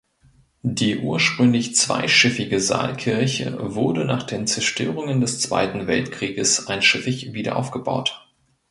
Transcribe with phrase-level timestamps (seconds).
[0.63, 8.27] Die ursprünglich zweischiffige Saalkirche wurde nach den Zerstörungen des Zweiten Weltkrieges einschiffig wiederaufgebaut.